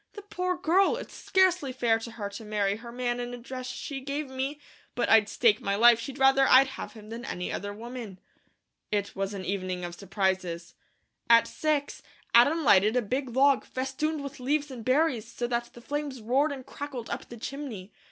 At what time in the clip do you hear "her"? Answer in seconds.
2.13-2.27, 2.77-2.91